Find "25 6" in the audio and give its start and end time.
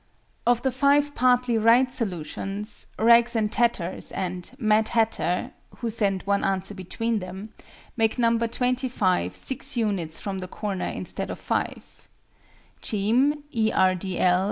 8.39-9.77